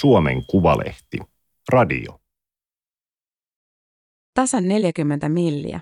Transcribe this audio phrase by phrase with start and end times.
[0.00, 1.18] Suomen Kuvalehti.
[1.72, 2.20] Radio.
[4.34, 5.80] Tasan 40 milliä.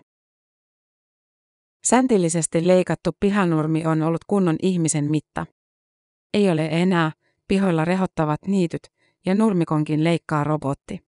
[1.86, 5.46] Säntillisesti leikattu pihanurmi on ollut kunnon ihmisen mitta.
[6.34, 7.12] Ei ole enää,
[7.48, 8.80] pihoilla rehottavat niityt,
[9.26, 11.00] ja nurmikonkin leikkaa robotti.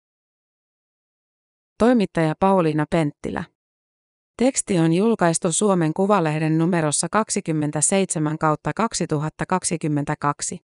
[1.79, 3.43] Toimittaja Pauliina Penttilä.
[4.37, 10.74] Teksti on julkaistu Suomen Kuvalehden numerossa 27 kautta 2022.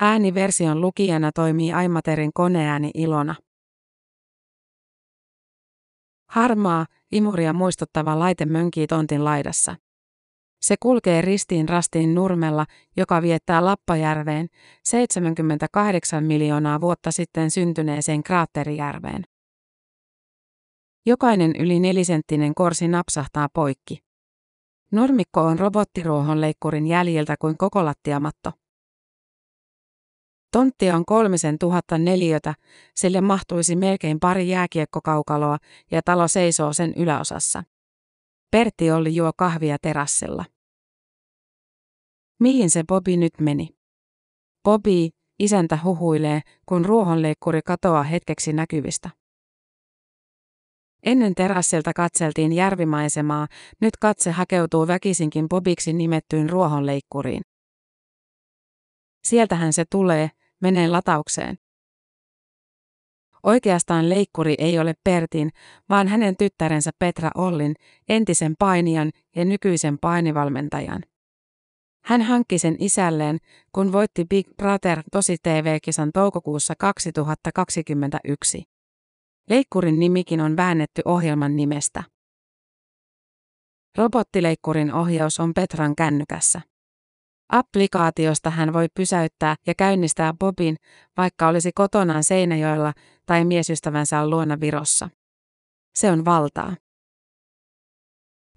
[0.00, 3.34] Ääniversion lukijana toimii Aimaterin koneääni Ilona.
[6.30, 9.76] Harmaa, imuria muistuttava laite mönkii tontin laidassa.
[10.60, 12.66] Se kulkee ristiin rastiin nurmella,
[12.96, 14.48] joka viettää Lappajärveen,
[14.84, 19.24] 78 miljoonaa vuotta sitten syntyneeseen kraatterijärveen.
[21.06, 23.98] Jokainen yli nelisenttinen korsi napsahtaa poikki.
[24.92, 28.52] Nurmikko on robottiruohonleikkurin jäljiltä kuin koko lattiamatto.
[30.52, 32.54] Tontti on kolmisen tuhatta neliötä,
[32.94, 35.58] sille mahtuisi melkein pari jääkiekkokaukaloa
[35.90, 37.64] ja talo seisoo sen yläosassa.
[38.50, 40.44] Pertti oli juo kahvia terassilla.
[42.40, 43.68] Mihin se Bobi nyt meni?
[44.64, 49.10] Bobi, isäntä huhuilee, kun ruohonleikkuri katoaa hetkeksi näkyvistä.
[51.02, 53.46] Ennen terassilta katseltiin järvimaisemaa,
[53.80, 57.42] nyt katse hakeutuu väkisinkin Bobiksi nimettyyn ruohonleikkuriin.
[59.24, 60.30] Sieltähän se tulee,
[60.60, 61.58] menee lataukseen.
[63.42, 65.50] Oikeastaan leikkuri ei ole Pertin,
[65.88, 67.74] vaan hänen tyttärensä Petra Ollin,
[68.08, 71.02] entisen painijan ja nykyisen painivalmentajan.
[72.04, 73.38] Hän hankki sen isälleen,
[73.72, 78.62] kun voitti Big Brother tosi TV-kisan toukokuussa 2021.
[79.50, 82.04] Leikkurin nimikin on väännetty ohjelman nimestä.
[83.98, 86.60] Robottileikkurin ohjaus on Petran kännykässä.
[87.48, 90.76] Applikaatiosta hän voi pysäyttää ja käynnistää Bobin,
[91.16, 92.92] vaikka olisi kotonaan Seinäjoella
[93.26, 95.08] tai miesystävänsä on luona Virossa.
[95.94, 96.76] Se on valtaa.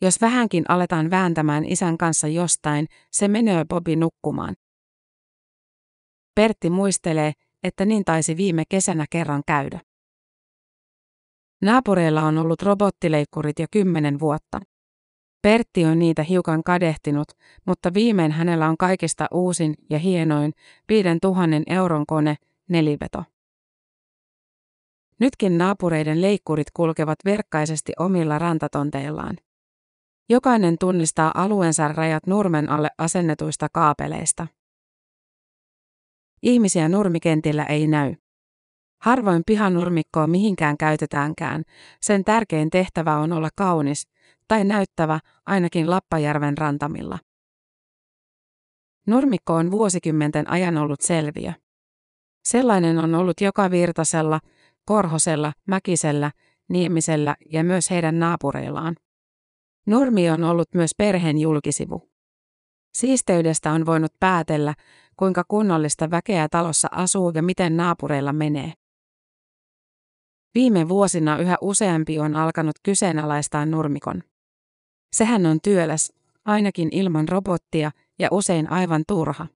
[0.01, 4.55] Jos vähänkin aletaan vääntämään isän kanssa jostain, se menee Bobi nukkumaan.
[6.35, 7.33] Pertti muistelee,
[7.63, 9.79] että niin taisi viime kesänä kerran käydä.
[11.61, 14.61] Naapureilla on ollut robottileikkurit jo kymmenen vuotta.
[15.41, 17.28] Pertti on niitä hiukan kadehtinut,
[17.66, 20.53] mutta viimein hänellä on kaikista uusin ja hienoin
[20.90, 22.35] 5000 euron kone,
[22.69, 23.24] neliveto.
[25.19, 29.38] Nytkin naapureiden leikkurit kulkevat verkkaisesti omilla rantatonteillaan.
[30.29, 34.47] Jokainen tunnistaa alueensa rajat nurmen alle asennetuista kaapeleista.
[36.44, 38.16] Ihmisiä nurmikentillä ei näy.
[39.02, 41.63] Harvoin pihanurmikkoa mihinkään käytetäänkään,
[42.02, 44.08] sen tärkein tehtävä on olla kaunis,
[44.51, 47.19] tai näyttävä, ainakin Lappajärven rantamilla.
[49.07, 51.53] Nurmikko on vuosikymmenten ajan ollut selviö.
[52.44, 54.40] Sellainen on ollut joka Virtasella,
[54.85, 56.31] Korhosella, Mäkisellä,
[56.69, 58.95] Niemisellä ja myös heidän naapureillaan.
[59.88, 62.11] Nurmi on ollut myös perheen julkisivu.
[62.94, 64.73] Siisteydestä on voinut päätellä,
[65.17, 68.73] kuinka kunnollista väkeä talossa asuu ja miten naapureilla menee.
[70.56, 74.23] Viime vuosina yhä useampi on alkanut kyseenalaistaa nurmikon.
[75.16, 76.13] Sehän on työläs,
[76.45, 79.47] ainakin ilman robottia ja usein aivan turha.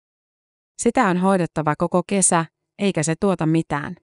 [0.83, 2.47] Sitä on hoidettava koko kesä,
[2.79, 3.97] eikä se tuota mitään.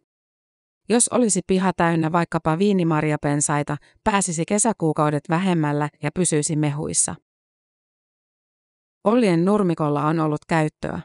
[0.89, 7.15] Jos olisi piha täynnä vaikkapa viinimarjapensaita, pääsisi kesäkuukaudet vähemmällä ja pysyisi mehuissa.
[9.03, 11.01] Ollien nurmikolla on ollut käyttöä.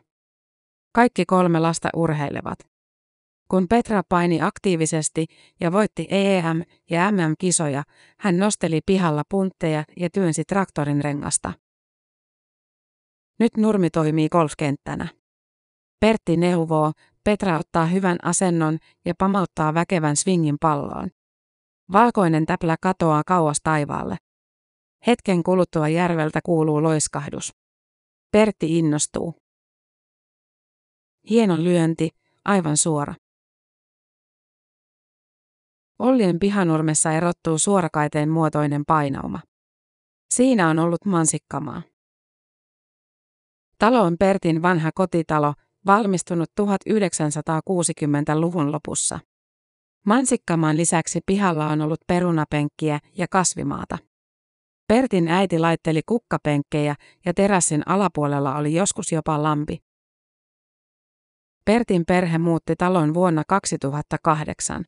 [0.92, 2.75] Kaikki kolme lasta urheilevat.
[3.50, 5.26] Kun Petra paini aktiivisesti
[5.60, 7.82] ja voitti EM- ja MM-kisoja,
[8.18, 11.52] hän nosteli pihalla puntteja ja työnsi traktorin rengasta.
[13.38, 15.08] Nyt nurmi toimii golfkenttänä.
[16.00, 16.92] Pertti neuvoo,
[17.24, 21.10] Petra ottaa hyvän asennon ja pamauttaa väkevän swingin palloon.
[21.92, 24.16] Valkoinen täplä katoaa kauas taivaalle.
[25.06, 27.54] Hetken kuluttua järveltä kuuluu loiskahdus.
[28.32, 29.34] Pertti innostuu.
[31.30, 32.10] Hieno lyönti,
[32.44, 33.14] aivan suora.
[35.98, 39.40] Ollien pihanurmessa erottuu suorakaiteen muotoinen painauma.
[40.34, 41.82] Siinä on ollut mansikkamaa.
[43.78, 45.54] Talo on Pertin vanha kotitalo,
[45.86, 49.20] valmistunut 1960-luvun lopussa.
[50.06, 53.98] Mansikkamaan lisäksi pihalla on ollut perunapenkkiä ja kasvimaata.
[54.88, 56.94] Pertin äiti laitteli kukkapenkkejä
[57.24, 59.78] ja terassin alapuolella oli joskus jopa lampi.
[61.64, 64.84] Pertin perhe muutti talon vuonna 2008.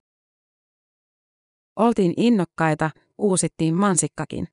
[1.79, 4.49] Oltiin innokkaita, uusittiin mansikkakin.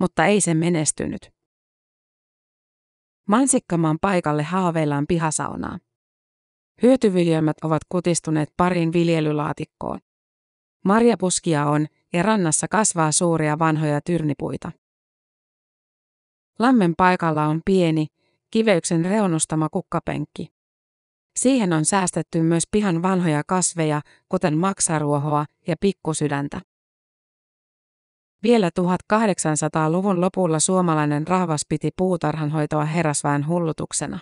[0.00, 1.30] Mutta ei se menestynyt.
[3.28, 5.78] Mansikkamaan paikalle haaveillaan pihasaunaa.
[6.82, 9.98] Hyötyviljelmät ovat kutistuneet pariin viljelylaatikkoon.
[10.84, 14.72] Marjapuskia on, ja rannassa kasvaa suuria vanhoja tyrnipuita.
[16.58, 18.06] Lammen paikalla on pieni,
[18.50, 20.55] kiveyksen reunustama kukkapenkki.
[21.36, 26.60] Siihen on säästetty myös pihan vanhoja kasveja, kuten maksaruohoa ja pikkusydäntä.
[28.42, 34.18] Vielä 1800-luvun lopulla suomalainen rahvas piti puutarhanhoitoa herrasväen hullutuksena.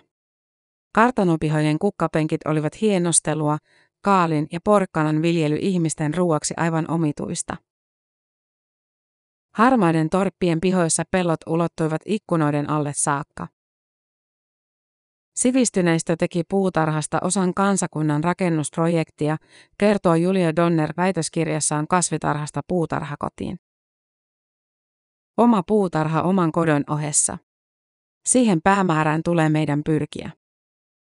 [0.95, 3.59] Kartanopihojen kukkapenkit olivat hienostelua,
[4.01, 7.57] kaalin ja porkkanan viljely ihmisten ruuaksi aivan omituista.
[9.55, 13.49] Harmaiden torppien pihoissa pellot ulottuivat ikkunoiden alle saakka.
[15.35, 19.37] Sivistyneistö teki puutarhasta osan kansakunnan rakennusprojektia,
[19.79, 23.57] kertoo Julia Donner väitöskirjassaan kasvitarhasta puutarhakotiin.
[25.37, 27.39] Oma puutarha oman kodon ohessa.
[28.27, 30.31] Siihen päämäärään tulee meidän pyrkiä.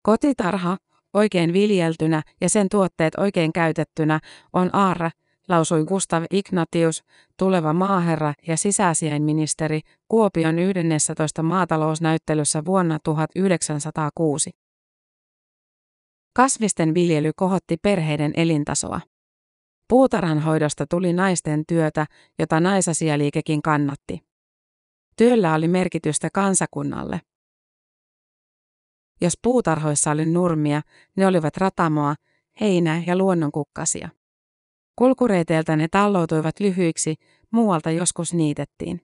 [0.04, 0.78] Kotitarha,
[1.14, 4.20] oikein viljeltynä ja sen tuotteet oikein käytettynä,
[4.54, 5.10] on aarre,
[5.50, 7.04] lausui Gustav Ignatius,
[7.38, 11.44] tuleva maaherra ja sisäasiainministeri Kuopion 11.
[11.44, 14.52] maatalousnäyttelyssä vuonna 1906.
[16.36, 19.02] Kasvisten viljely kohotti perheiden elintasoa.
[19.90, 22.06] Puutarhanhoidosta tuli naisten työtä,
[22.40, 24.20] jota naisasialiikekin kannatti.
[25.18, 27.22] Työllä oli merkitystä kansakunnalle.
[29.22, 30.82] Jos puutarhoissa oli nurmia,
[31.18, 32.16] ne olivat ratamoa,
[32.62, 34.10] heinää ja luonnonkukkasia.
[34.96, 37.16] Kulkureiteiltä ne talloutuivat lyhyiksi,
[37.52, 39.02] muualta joskus niitettiin.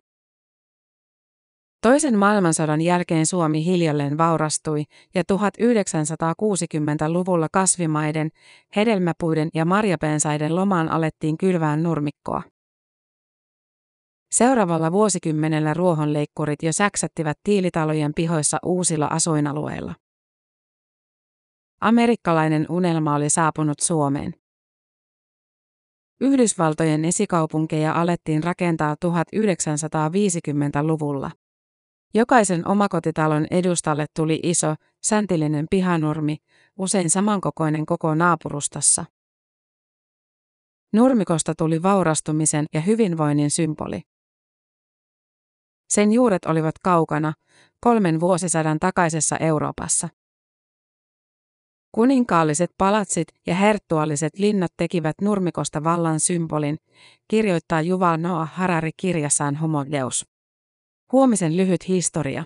[1.82, 4.84] Toisen maailmansodan jälkeen Suomi hiljalleen vaurastui
[5.16, 8.30] ja 1960-luvulla kasvimaiden,
[8.76, 12.44] hedelmäpuiden ja marjapensaiden lomaan alettiin kylvään nurmikkoa.
[14.32, 19.96] Seuraavalla vuosikymmenellä ruohonleikkurit jo säksättivät tiilitalojen pihoissa uusilla asuinalueilla.
[21.82, 24.34] Amerikkalainen unelma oli saapunut Suomeen.
[26.22, 31.32] Yhdysvaltojen esikaupunkeja alettiin rakentaa 1950-luvulla.
[32.14, 36.38] Jokaisen omakotitalon edustalle tuli iso, säntillinen pihanurmi,
[36.78, 39.06] usein samankokoinen koko naapurustassa.
[40.94, 44.02] Nurmikosta tuli vaurastumisen ja hyvinvoinnin symboli.
[45.90, 47.34] Sen juuret olivat kaukana,
[47.80, 50.10] kolmen vuosisadan takaisessa Euroopassa.
[51.92, 56.78] Kuninkaalliset palatsit ja herttualliset linnat tekivät nurmikosta vallan symbolin,
[57.28, 60.26] kirjoittaa Juval Noah Harari kirjassaan Homo Deus.
[61.12, 62.46] Huomisen lyhyt historia.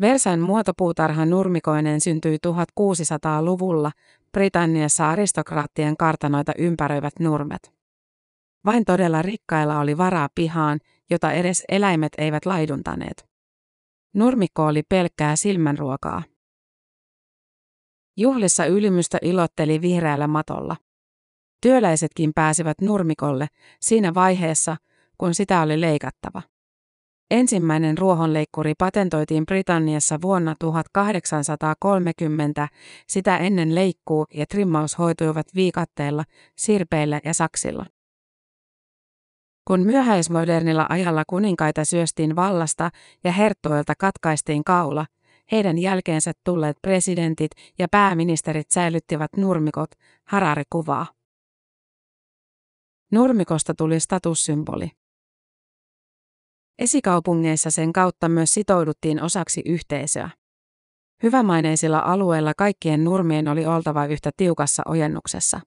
[0.00, 3.92] Versain muotopuutarha nurmikoinen syntyi 1600-luvulla,
[4.32, 7.72] Britanniassa aristokraattien kartanoita ympäröivät nurmet.
[8.66, 10.80] Vain todella rikkailla oli varaa pihaan,
[11.10, 13.28] jota edes eläimet eivät laiduntaneet.
[14.14, 16.22] Nurmikko oli pelkkää silmänruokaa.
[18.16, 20.76] Juhlissa ylimystä ilotteli vihreällä matolla.
[21.62, 23.46] Työläisetkin pääsivät nurmikolle
[23.80, 24.76] siinä vaiheessa,
[25.18, 26.42] kun sitä oli leikattava.
[27.30, 32.68] Ensimmäinen ruohonleikkuri patentoitiin Britanniassa vuonna 1830,
[33.08, 36.24] sitä ennen leikkuu ja trimmaus hoituivat viikatteella,
[36.58, 37.86] sirpeillä ja saksilla.
[39.64, 42.90] Kun myöhäismodernilla ajalla kuninkaita syöstiin vallasta
[43.24, 45.06] ja herttoilta katkaistiin kaula,
[45.52, 49.90] heidän jälkeensä tulleet presidentit ja pääministerit säilyttivät nurmikot,
[50.24, 51.06] Harari kuvaa.
[53.12, 54.90] Nurmikosta tuli statussymboli.
[56.78, 60.30] Esikaupungeissa sen kautta myös sitouduttiin osaksi yhteisöä.
[61.22, 65.60] Hyvämaineisilla alueilla kaikkien nurmien oli oltava yhtä tiukassa ojennuksessa.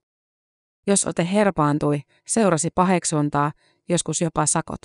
[0.87, 3.51] Jos ote herpaantui, seurasi paheksuntaa,
[3.89, 4.81] joskus jopa sakot.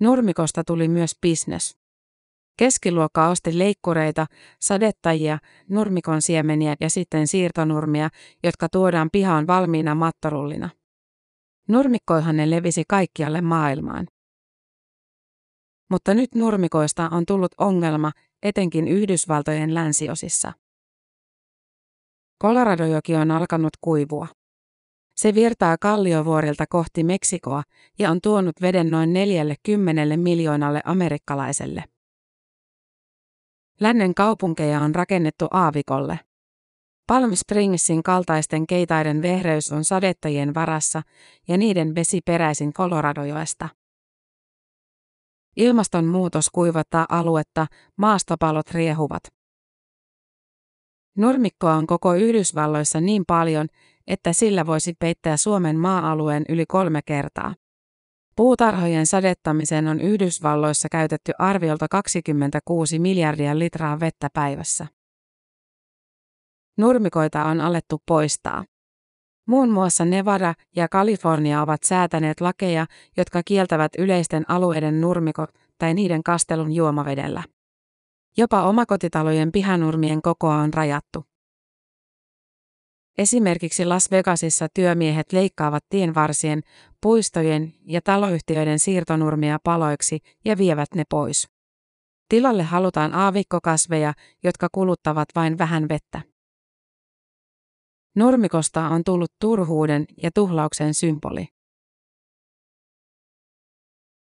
[0.00, 1.83] Nurmikosta tuli myös bisnes.
[2.56, 4.26] Keskiluokka osti leikkureita,
[4.60, 8.08] sadettajia, nurmikon siemeniä ja sitten siirtonurmia,
[8.42, 10.70] jotka tuodaan pihaan valmiina mattorullina.
[11.68, 14.06] Nurmikkoihan ne levisi kaikkialle maailmaan.
[15.90, 20.52] Mutta nyt nurmikoista on tullut ongelma, etenkin Yhdysvaltojen länsiosissa.
[22.42, 24.26] Coloradojoki on alkanut kuivua.
[25.16, 27.62] Se virtaa kalliovuorilta kohti Meksikoa
[27.98, 31.84] ja on tuonut veden noin 40 miljoonalle amerikkalaiselle.
[33.80, 36.20] Lännen kaupunkeja on rakennettu aavikolle.
[37.06, 41.02] Palm Springsin kaltaisten keitaiden vehreys on sadettajien varassa
[41.48, 43.68] ja niiden vesi peräisin Coloradojoesta.
[45.56, 47.66] Ilmastonmuutos kuivattaa aluetta,
[47.96, 49.22] maastopalot riehuvat.
[51.16, 53.68] Nurmikkoa on koko Yhdysvalloissa niin paljon,
[54.06, 57.54] että sillä voisi peittää Suomen maa-alueen yli kolme kertaa.
[58.36, 64.86] Puutarhojen sadettamiseen on Yhdysvalloissa käytetty arviolta 26 miljardia litraa vettä päivässä.
[66.78, 68.64] Nurmikoita on alettu poistaa.
[69.46, 72.86] Muun muassa Nevada ja Kalifornia ovat säätäneet lakeja,
[73.16, 77.42] jotka kieltävät yleisten alueiden nurmikot tai niiden kastelun juomavedellä.
[78.36, 81.24] Jopa omakotitalojen pihanurmien kokoa on rajattu.
[83.18, 86.62] Esimerkiksi Las Vegasissa työmiehet leikkaavat tienvarsien,
[87.04, 91.48] puistojen ja taloyhtiöiden siirtonurmia paloiksi ja vievät ne pois.
[92.28, 94.12] Tilalle halutaan aavikkokasveja,
[94.44, 96.22] jotka kuluttavat vain vähän vettä.
[98.16, 101.48] Nurmikosta on tullut turhuuden ja tuhlauksen symboli.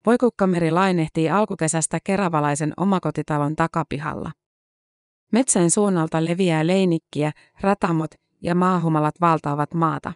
[0.05, 4.31] Voikukkameri lainehtii alkukesästä keravalaisen omakotitalon takapihalla.
[5.31, 10.13] Metsän suunnalta leviää leinikkiä, ratamot ja maahumalat valtaavat maata.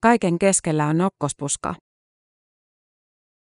[0.00, 1.74] Kaiken keskellä on nokkospuska.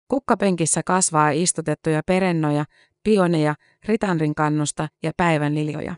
[0.08, 2.66] Kukkapenkissä kasvaa istutettuja perennoja,
[3.04, 5.96] pioneja, ritanrinkannusta ja päivänliljoja.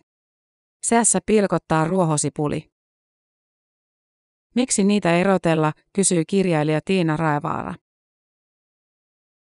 [0.84, 2.70] Seässä pilkottaa ruohosipuli.
[4.56, 7.74] Miksi niitä erotella, kysyy kirjailija Tiina Raevaara.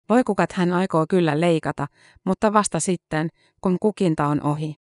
[0.10, 1.88] Voikukat hän aikoo kyllä leikata,
[2.26, 3.30] mutta vasta sitten,
[3.62, 4.76] kun kukinta on ohi.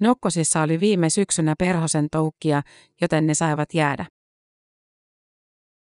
[0.00, 2.62] Nokkosissa oli viime syksynä perhosen toukkia,
[3.00, 4.06] joten ne saivat jäädä.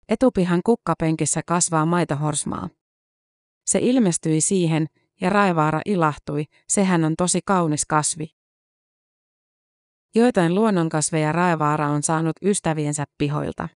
[0.09, 2.69] Etupihan kukkapenkissä kasvaa maitohorsmaa.
[3.67, 4.87] Se ilmestyi siihen,
[5.21, 8.27] ja Raivaara ilahtui, sehän on tosi kaunis kasvi.
[10.15, 13.69] Joitain luonnonkasveja Raivaara on saanut ystäviensä pihoilta.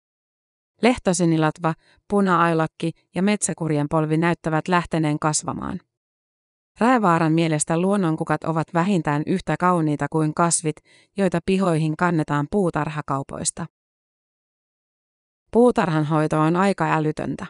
[0.81, 1.73] Lehtosinilatva,
[2.07, 5.79] puna-ailakki ja metsäkurjen polvi näyttävät lähteneen kasvamaan.
[6.79, 10.75] Raevaaran mielestä luonnonkukat ovat vähintään yhtä kauniita kuin kasvit,
[11.17, 13.65] joita pihoihin kannetaan puutarhakaupoista.
[15.51, 17.45] Puutarhanhoito on aika älytöntä.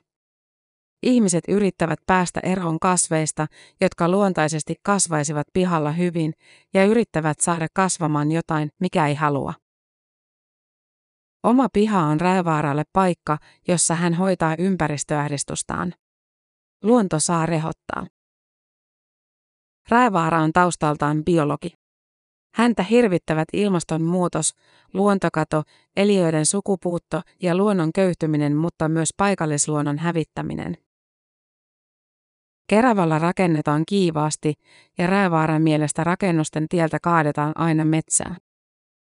[1.03, 3.47] Ihmiset yrittävät päästä eroon kasveista,
[3.81, 6.33] jotka luontaisesti kasvaisivat pihalla hyvin,
[6.73, 9.53] ja yrittävät saada kasvamaan jotain, mikä ei halua.
[11.43, 13.37] Oma piha on Raevaaralle paikka,
[13.67, 15.93] jossa hän hoitaa ympäristöahdistustaan.
[16.83, 18.07] Luonto saa rehottaa.
[19.89, 21.73] Raevaara on taustaltaan biologi.
[22.57, 24.53] Häntä hirvittävät ilmastonmuutos,
[24.93, 25.63] luontokato,
[25.95, 30.77] eliöiden sukupuutto ja luonnon köyhtyminen, mutta myös paikallisluonnon hävittäminen.
[32.69, 34.53] Keravalla rakennetaan kiivaasti
[34.97, 38.35] ja Raevaaran mielestä rakennusten tieltä kaadetaan aina metsää.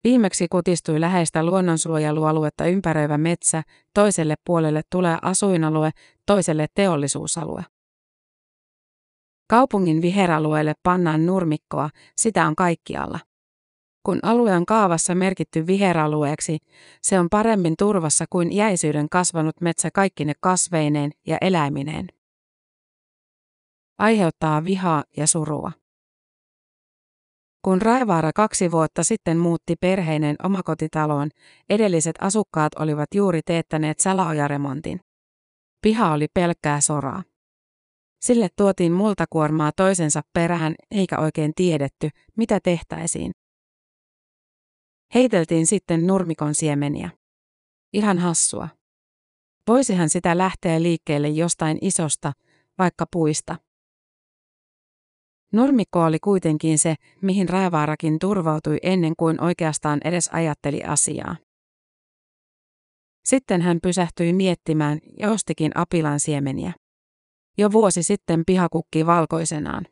[0.03, 5.91] Viimeksi kutistui läheistä luonnonsuojelualuetta ympäröivä metsä, toiselle puolelle tulee asuinalue,
[6.25, 7.63] toiselle teollisuusalue.
[9.49, 13.19] Kaupungin viheralueelle pannaan nurmikkoa, sitä on kaikkialla.
[14.05, 16.57] Kun alue on kaavassa merkitty viheralueeksi,
[17.01, 22.07] se on paremmin turvassa kuin jäisyyden kasvanut metsä kaikkine kasveineen ja eläimineen.
[23.99, 25.71] Aiheuttaa vihaa ja surua.
[27.61, 31.29] Kun Raivaara kaksi vuotta sitten muutti perheineen omakotitaloon,
[31.69, 34.99] edelliset asukkaat olivat juuri teettäneet salaojaremontin.
[35.81, 37.23] Piha oli pelkkää soraa.
[38.21, 43.31] Sille tuotiin multakuormaa toisensa perään eikä oikein tiedetty, mitä tehtäisiin.
[45.13, 47.09] Heiteltiin sitten nurmikon siemeniä.
[47.93, 48.69] Ihan hassua.
[49.67, 52.33] Voisihan sitä lähteä liikkeelle jostain isosta,
[52.77, 53.55] vaikka puista.
[55.53, 61.35] Nurmikko oli kuitenkin se, mihin Raevaarakin turvautui ennen kuin oikeastaan edes ajatteli asiaa.
[63.25, 66.73] Sitten hän pysähtyi miettimään ja ostikin apilan siemeniä.
[67.57, 69.85] Jo vuosi sitten piha kukki valkoisenaan.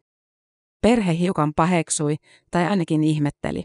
[0.82, 2.16] Perhe hiukan paheksui,
[2.52, 3.64] tai ainakin ihmetteli.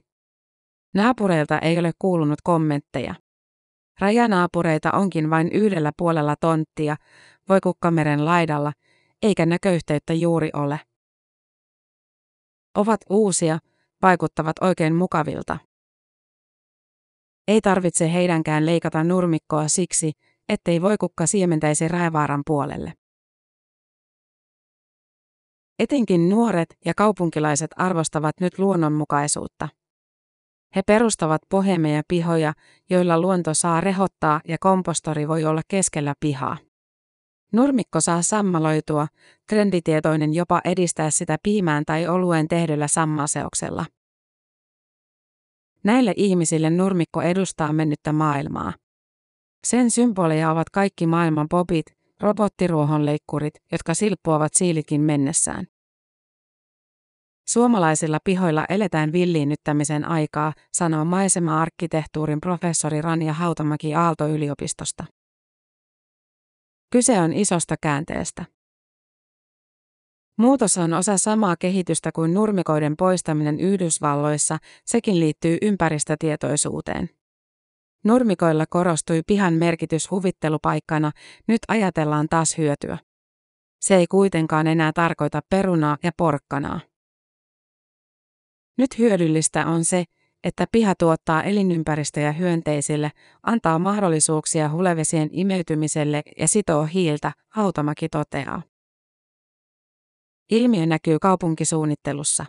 [0.97, 3.15] Naapureilta ei ole kuulunut kommentteja.
[4.01, 6.97] Rajanaapureita onkin vain yhdellä puolella tonttia,
[7.49, 8.73] voi kukkameren laidalla,
[9.23, 10.81] eikä näköyhteyttä juuri ole.
[12.75, 13.59] Ovat uusia,
[14.03, 15.59] vaikuttavat oikein mukavilta.
[17.49, 20.13] Ei tarvitse heidänkään leikata nurmikkoa siksi,
[20.49, 22.93] ettei voi kukka siementäisi raevaaran puolelle.
[25.79, 29.69] Etenkin nuoret ja kaupunkilaiset arvostavat nyt luonnonmukaisuutta.
[30.77, 32.53] He perustavat pohemeja pihoja,
[32.91, 36.57] joilla luonto saa rehottaa ja kompostori voi olla keskellä pihaa.
[37.53, 39.07] Nurmikko saa sammaloitua,
[39.49, 43.85] trenditietoinen jopa edistää sitä piimään tai olueen tehdyllä sammaseoksella.
[45.85, 48.73] Näille ihmisille nurmikko edustaa mennyttä maailmaa.
[49.67, 51.87] Sen symboleja ovat kaikki maailman popit,
[52.21, 55.67] robottiruohonleikkurit, jotka silppuavat siilikin mennessään.
[57.49, 65.05] Suomalaisilla pihoilla eletään villiinnyttämisen aikaa, sanoo maisema-arkkitehtuurin professori Rania Hautamäki Aalto-yliopistosta.
[66.93, 68.45] Kyse on isosta käänteestä.
[70.39, 77.11] Muutos on osa samaa kehitystä kuin nurmikoiden poistaminen Yhdysvalloissa, sekin liittyy ympäristötietoisuuteen.
[78.05, 81.13] Nurmikoilla korostui pihan merkitys huvittelupaikkana,
[81.49, 82.99] nyt ajatellaan taas hyötyä.
[83.81, 86.81] Se ei kuitenkaan enää tarkoita perunaa ja porkkanaa.
[88.79, 90.05] Nyt hyödyllistä on se,
[90.45, 93.11] että piha tuottaa elinympäristöjä hyönteisille,
[93.43, 98.63] antaa mahdollisuuksia hulevesien imeytymiselle ja sitoo hiiltä, Hautamäki toteaa.
[100.51, 102.47] Ilmiö näkyy kaupunkisuunnittelussa.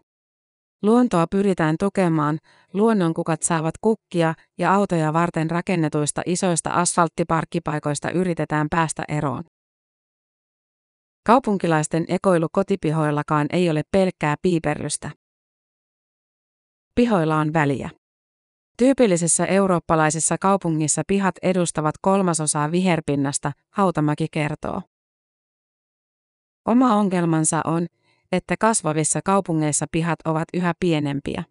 [0.84, 2.39] Luontoa pyritään tukemaan,
[2.74, 9.43] luonnonkukat saavat kukkia ja autoja varten rakennetuista isoista asfalttiparkkipaikoista yritetään päästä eroon.
[11.25, 15.12] Kaupunkilaisten ekoilu kotipihoillakaan ei ole pelkkää piiperrystä.
[16.98, 17.89] Pihoilla on väliä.
[18.77, 24.82] Tyypillisessä eurooppalaisessa kaupungissa pihat edustavat kolmasosaa viherpinnasta, Hautamäki kertoo.
[26.66, 27.88] Oma ongelmansa on,
[28.32, 31.44] että kasvavissa kaupungeissa pihat ovat yhä pienempiä.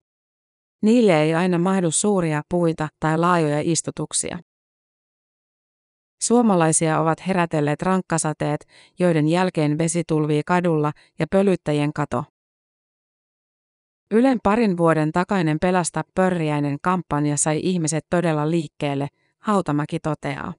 [0.83, 4.39] Niille ei aina mahdu suuria puita tai laajoja istutuksia.
[6.23, 8.67] Suomalaisia ovat herätelleet rankkasateet,
[8.99, 12.25] joiden jälkeen vesi tulvii kadulla ja pölyttäjien kato.
[14.11, 19.09] Ylen parin vuoden takainen Pelasta pörriäinen kampanja sai ihmiset todella liikkeelle,
[19.39, 20.55] Hautamäki toteaa.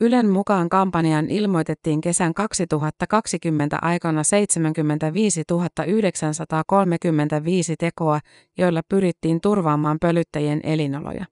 [0.00, 5.42] Ylen mukaan kampanjan ilmoitettiin kesän 2020 aikana 75
[5.86, 8.20] 935 tekoa,
[8.58, 11.24] joilla pyrittiin turvaamaan pölyttäjien elinoloja.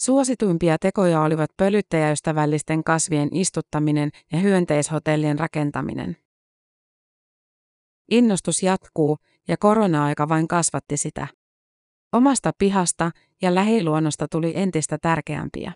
[0.00, 6.16] Suosituimpia tekoja olivat pölyttäjäystävällisten kasvien istuttaminen ja hyönteishotellien rakentaminen.
[8.10, 9.18] Innostus jatkuu,
[9.48, 11.26] ja korona-aika vain kasvatti sitä.
[12.12, 13.10] Omasta pihasta
[13.42, 15.72] ja lähiluonnosta tuli entistä tärkeämpiä.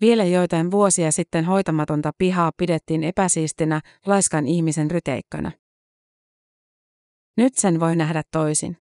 [0.00, 5.52] Vielä joitain vuosia sitten hoitamatonta pihaa pidettiin epäsiistinä laiskan ihmisen ryteikkönä.
[7.36, 8.76] Nyt sen voi nähdä toisin.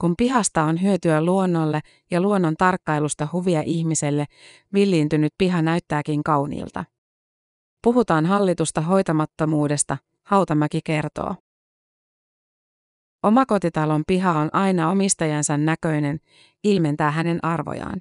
[0.00, 4.24] Kun pihasta on hyötyä luonnolle ja luonnon tarkkailusta huvia ihmiselle,
[4.74, 6.84] villiintynyt piha näyttääkin kauniilta.
[7.82, 11.34] Puhutaan hallitusta hoitamattomuudesta, Hautamäki kertoo.
[13.24, 16.20] Omakotitalon piha on aina omistajansa näköinen,
[16.64, 18.00] ilmentää hänen arvojaan.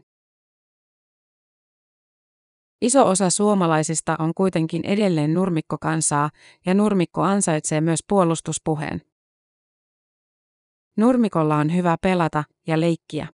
[2.81, 6.29] Iso osa suomalaisista on kuitenkin edelleen nurmikkokansaa
[6.65, 9.01] ja nurmikko ansaitsee myös puolustuspuheen.
[10.97, 13.27] Nurmikolla on hyvä pelata ja leikkiä.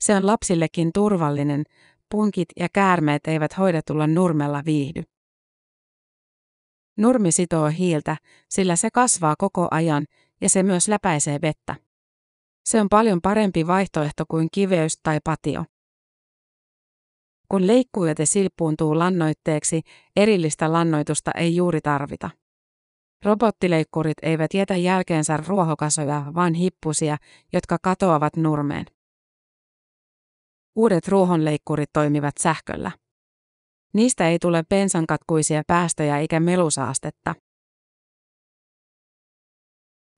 [0.00, 1.64] Se on lapsillekin turvallinen,
[2.10, 5.02] punkit ja käärmeet eivät hoidetulla nurmella viihdy.
[6.98, 8.16] Nurmi sitoo hiiltä,
[8.48, 10.06] sillä se kasvaa koko ajan
[10.40, 11.76] ja se myös läpäisee vettä.
[12.64, 15.64] Se on paljon parempi vaihtoehto kuin kiveys tai patio.
[17.48, 19.82] Kun leikkuujäte silppuuntuu lannoitteeksi,
[20.16, 22.30] erillistä lannoitusta ei juuri tarvita.
[23.24, 27.16] Robottileikkurit eivät jätä jälkeensä ruohokasoja, vaan hippusia,
[27.52, 28.86] jotka katoavat nurmeen.
[30.76, 32.90] Uudet ruohonleikkurit toimivat sähköllä.
[33.94, 37.34] Niistä ei tule bensankatkuisia päästöjä eikä melusaastetta.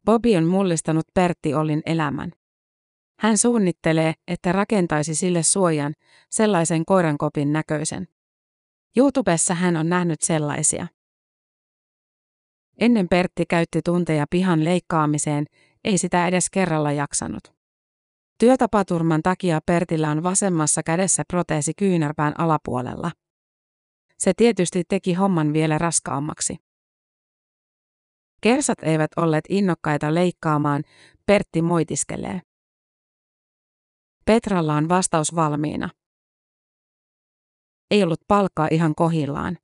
[0.06, 2.32] Bobby on mullistanut Pertti Ollin elämän.
[3.20, 5.94] Hän suunnittelee, että rakentaisi sille suojan,
[6.30, 8.08] sellaisen koirankopin näköisen.
[8.96, 10.86] YouTubessa hän on nähnyt sellaisia.
[12.80, 15.46] Ennen Pertti käytti tunteja pihan leikkaamiseen,
[15.84, 17.54] ei sitä edes kerralla jaksanut.
[18.38, 23.10] Työtapaturman takia Pertillä on vasemmassa kädessä proteesi kyynärpään alapuolella.
[24.18, 26.65] Se tietysti teki homman vielä raskaammaksi.
[28.40, 30.82] Kersat eivät olleet innokkaita leikkaamaan,
[31.26, 32.40] Pertti moitiskelee.
[34.24, 35.88] Petralla on vastaus valmiina.
[37.90, 39.58] Ei ollut palkkaa ihan kohillaan.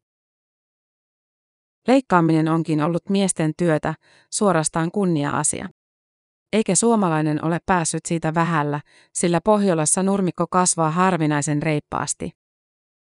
[1.88, 3.94] Leikkaaminen onkin ollut miesten työtä,
[4.30, 5.68] suorastaan kunnia-asia.
[6.52, 8.80] Eikä suomalainen ole päässyt siitä vähällä,
[9.14, 12.30] sillä Pohjolassa nurmikko kasvaa harvinaisen reippaasti.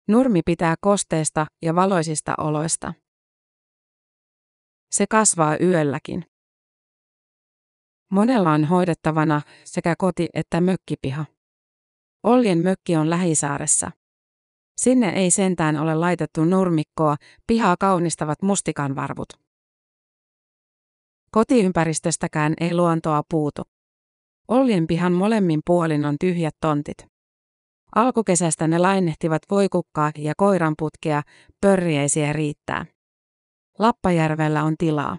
[0.08, 2.94] Nurmi pitää kosteesta ja valoisista oloista.
[4.94, 6.26] Se kasvaa yölläkin.
[8.12, 11.26] Monella on hoidettavana sekä koti- että mökkipiha.
[12.24, 13.92] Oljen mökki on Lähisaaressa.
[14.82, 17.16] Sinne ei sentään ole laitettu nurmikkoa,
[17.48, 19.28] pihaa kaunistavat mustikanvarvut.
[21.32, 23.62] Kotiympäristöstäkään ei luontoa puutu.
[24.48, 26.98] Oljen pihan molemmin puolin on tyhjät tontit.
[27.96, 31.22] Alkukesästä ne lainehtivat voikukkaa ja koiranputkea,
[31.62, 32.86] pörrieisiä riittää.
[33.80, 35.18] Lappajärvellä on tilaa.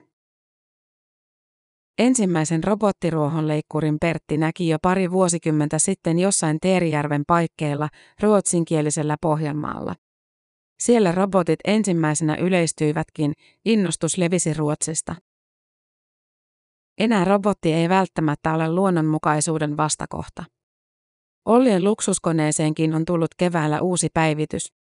[1.99, 7.88] Ensimmäisen robottiruohonleikkurin Pertti näki jo pari vuosikymmentä sitten jossain Teerijärven paikkeilla
[8.23, 9.95] ruotsinkielisellä Pohjanmaalla.
[10.81, 13.33] Siellä robotit ensimmäisenä yleistyivätkin,
[13.64, 15.14] innostus levisi Ruotsista.
[16.99, 20.45] Enää robotti ei välttämättä ole luonnonmukaisuuden vastakohta.
[21.45, 24.73] Ollien luksuskoneeseenkin on tullut keväällä uusi päivitys.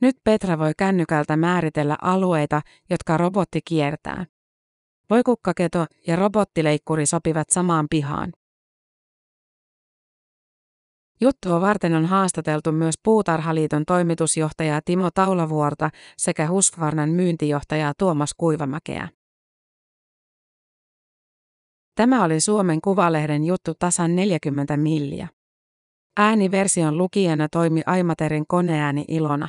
[0.00, 4.26] Nyt Petra voi kännykältä määritellä alueita, jotka robotti kiertää.
[5.10, 8.32] Voikukkaketo ja robottileikkuri sopivat samaan pihaan.
[11.20, 19.08] Juttua varten on haastateltu myös Puutarhaliiton toimitusjohtajaa Timo Taulavuorta sekä Husqvarnan myyntijohtajaa Tuomas Kuivamäkeä.
[21.94, 25.28] Tämä oli Suomen Kuvalehden juttu tasan 40 milliä.
[26.16, 29.48] Ääniversion lukijana toimi Aimaterin koneääni Ilona.